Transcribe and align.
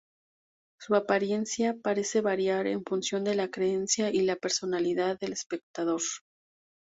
Su 0.79 0.95
apariencia 0.95 1.75
parece 1.79 2.21
variar 2.21 2.65
en 2.65 2.83
función 2.83 3.23
de 3.23 3.35
la 3.35 3.51
creencia 3.51 4.09
y 4.09 4.21
la 4.21 4.35
personalidad 4.35 5.19
del 5.19 5.33
espectador. 5.33 6.01